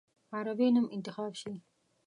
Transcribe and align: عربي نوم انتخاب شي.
عربي 0.35 0.67
نوم 0.75 0.87
انتخاب 0.95 1.33
شي. 1.41 1.53